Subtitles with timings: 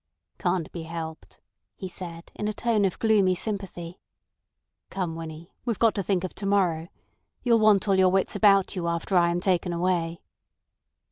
[0.39, 1.39] "Can't be helped,"
[1.75, 3.99] he said in a tone of gloomy sympathy.
[4.89, 6.87] "Come, Winnie, we've got to think of to morrow.
[7.43, 10.23] You'll want all your wits about you after I am taken away."